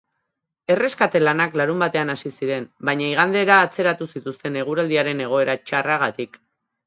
[0.75, 6.41] Erreskate lanak larunbatean hasi ziren, baina igandera atzeratu zituzten eguraldiaren egoera txarragatik.